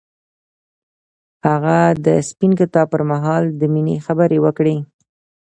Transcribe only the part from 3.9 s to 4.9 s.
خبرې وکړې.